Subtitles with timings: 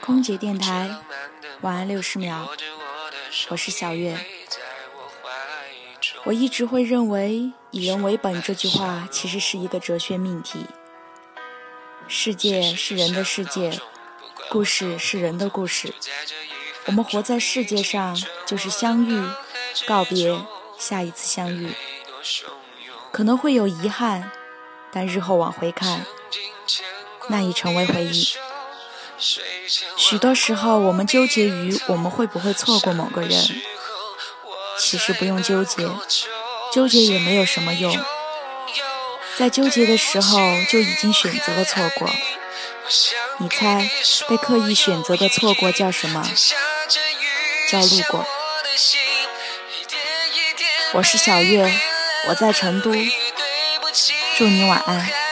[0.00, 0.90] 空姐电台，
[1.60, 2.50] 晚安六十秒。
[3.48, 4.18] 我是小月。
[6.24, 10.66] 我一直会认为“以人为本”这句话其实是一个哲学命题。
[12.08, 13.78] 世界是人的世界，
[14.48, 15.94] 故事是人的故事。
[16.86, 18.16] 我们活在世界上，
[18.46, 19.22] 就是相遇、
[19.86, 20.36] 告别、
[20.78, 21.72] 下一次相遇。
[23.12, 24.32] 可能会有遗憾，
[24.90, 26.04] 但日后往回看，
[27.28, 28.26] 那已成为回忆。
[29.96, 33.30] 许多时候，我们纠结于我们会不会错过某个人，
[34.78, 35.88] 其实不用纠结，
[36.72, 37.96] 纠结也没有什么用。
[39.36, 40.38] 在纠结的时候，
[40.70, 42.10] 就已经选择了错过。
[43.38, 43.90] 你猜，
[44.28, 46.28] 被刻意选择的错过叫什么？
[47.68, 48.26] 叫路过。
[50.94, 51.72] 我是小月。
[52.28, 52.92] 我在成都，
[54.36, 55.29] 祝你晚安。